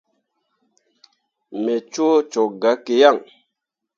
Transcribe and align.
Me 1.63 1.75
coo 1.93 2.17
cok 2.31 2.51
gah 2.61 2.77
ke 2.85 2.93
yan. 3.01 3.17